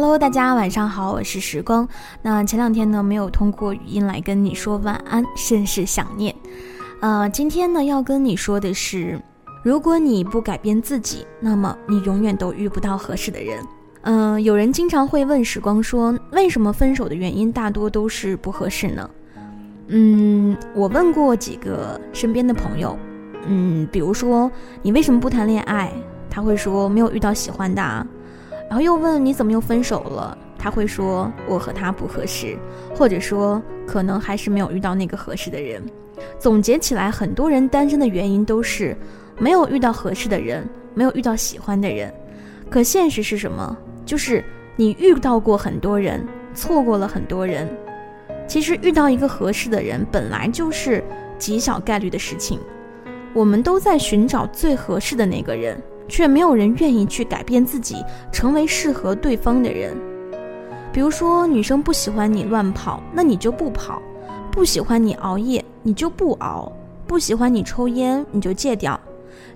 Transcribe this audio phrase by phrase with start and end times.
[0.00, 1.88] Hello，大家晚上好，我是时光。
[2.22, 6.32] 那前两天呢，没有通过语音来跟你说晚安，甚是想念。
[7.00, 9.20] 呃，今天呢，要跟你说的是，
[9.64, 13.58] 如果你不改变自己，那么你永远都遇不到合适的人。
[14.02, 19.10] 嗯，有人经常会问时光说，为什么分手的原因大多都是不合适呢？
[19.88, 22.96] 嗯，我问过几个身边的朋友，
[23.48, 24.48] 嗯，比如说
[24.80, 25.92] 你为什么不谈恋爱？
[26.30, 27.82] 他会说没有遇到喜欢的。
[27.82, 28.06] 啊
[28.68, 30.36] 然后又问你怎么又分手了？
[30.58, 32.56] 他会说我和他不合适，
[32.94, 35.82] 或者说可能还是没有遇到那个合适的人。
[36.38, 38.96] 总结起来，很多人单身的原因都是
[39.38, 42.12] 没有遇到合适的人，没有遇到喜欢的人。
[42.68, 43.76] 可现实是什么？
[44.04, 44.44] 就是
[44.76, 47.68] 你遇到过很多人，错过了很多人。
[48.46, 51.04] 其实遇到一个合适的人本来就是
[51.38, 52.58] 极小概率的事情。
[53.32, 55.80] 我们都在寻找最合适的那个人。
[56.08, 59.96] 却没有人愿意去改变自己，成为适合对方的人。
[60.92, 64.00] 比如说，女生不喜欢你乱跑，那你就不跑；
[64.50, 66.72] 不喜欢你熬夜，你就不熬；
[67.06, 68.98] 不喜欢你抽烟，你就戒掉。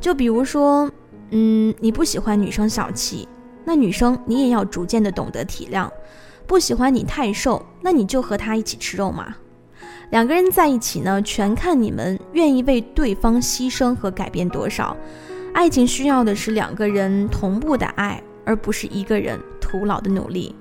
[0.00, 0.90] 就比如说，
[1.30, 3.28] 嗯，你不喜欢女生小气，
[3.64, 5.88] 那女生你也要逐渐的懂得体谅。
[6.46, 9.36] 不喜欢你太瘦，那你就和她一起吃肉嘛。
[10.10, 14.96] 两个人在一起呢，全看你们愿意为对方牺牲和改变多少。
[15.52, 20.54] 爱情需要的是两个人同步的爱，而不是一个人徒劳的努力。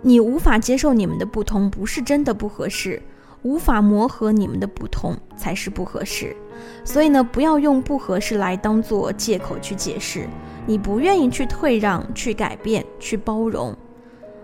[0.00, 3.00] 你无法接受你们的不同，不是真的不合适；
[3.42, 6.36] 无法磨合你们的不同，才是不合适。
[6.84, 10.28] 所以呢，不要用不合适来当做借口去解释。
[10.66, 13.74] 你不愿意去退让、去改变、去包容。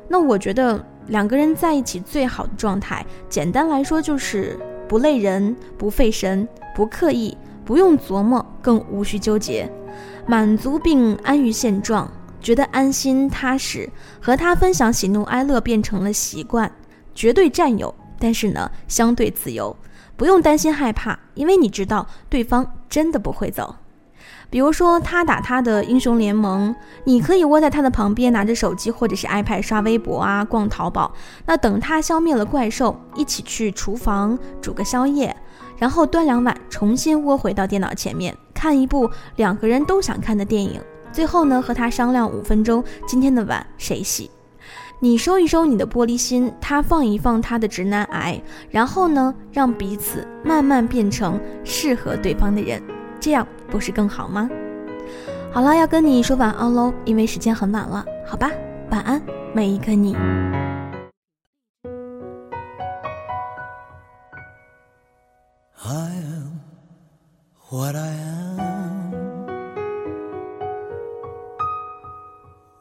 [0.08, 4.58] 那我觉得两个人在一起最好的状态，简单来说就是
[4.88, 7.36] 不累人、不费神、不刻意。
[7.64, 9.66] 不用琢磨，更无需纠结，
[10.26, 12.06] 满足并安于现状，
[12.38, 13.88] 觉得安心踏实，
[14.20, 16.70] 和他分享喜怒哀乐变成了习惯，
[17.14, 19.74] 绝对占有，但是呢，相对自由，
[20.18, 23.74] 不用担心害怕，因为你知道对方真的不会走。
[24.50, 31.14] 比如说他打他的英雄联盟，你可以窝在他的旁边，拿着手机或者是 iPad 刷微博啊，逛淘宝。
[31.46, 35.34] 那等他消灭了怪兽，一起去厨房煮个宵夜。
[35.78, 40.80] 然后端两碗，重新窝回到电脑前面，看一部两个人都想看的电影。
[41.12, 44.28] 最后呢，和他商量五分钟，今天的碗谁洗？
[45.00, 52.82] 你收一收你的玻璃心，他放一放他的直男癌，然后呢，让彼此慢慢变成适合对方的人，
[53.20, 54.50] 这样不是更好吗？
[55.52, 58.50] 好了，要跟你说晚安喽，因为时间很晚了，好吧，
[58.90, 59.22] 晚安，
[59.54, 60.16] 每一个你。
[65.80, 66.58] I am
[67.70, 68.07] what I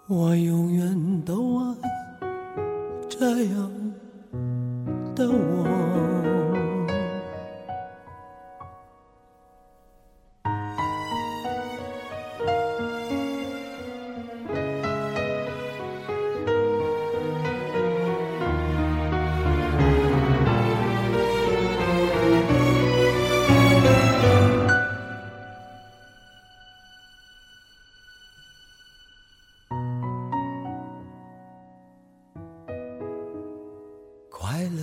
[0.09, 1.75] 我永远都爱
[3.09, 3.71] 这样
[5.13, 6.36] 的我。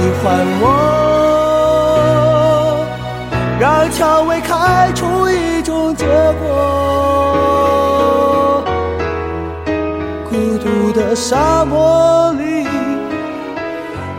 [0.00, 0.64] 喜欢我
[3.60, 6.06] 让蔷薇开出一种结
[6.40, 8.64] 果
[10.30, 12.66] 孤独的沙漠里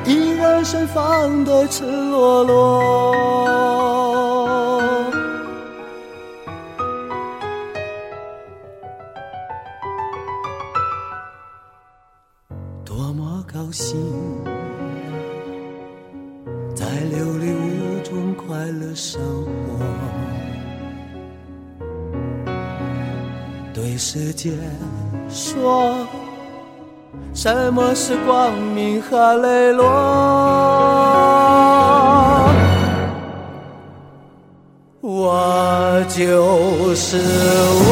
[0.05, 3.15] 依然盛放的赤裸裸。
[12.85, 13.97] 多么高兴
[16.81, 19.77] 在琉璃屋中快乐生活。
[23.71, 24.49] 对世界
[25.29, 26.07] 说，
[27.35, 29.85] 什么是光明和磊落？
[35.01, 37.91] 我就是我，